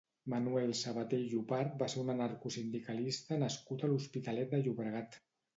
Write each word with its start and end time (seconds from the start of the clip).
Manuel 0.33 0.71
Sabaté 0.79 1.19
i 1.23 1.27
Llopart 1.33 1.75
va 1.83 1.89
ser 1.95 1.99
un 2.05 2.09
anarcosindicalista 2.15 3.41
nascut 3.45 3.85
a 3.85 3.91
l'Hospitalet 3.93 4.57
de 4.57 4.63
Llobregat. 4.65 5.25